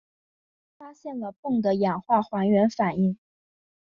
[0.79, 3.19] 他发现了汞的氧化还原反应。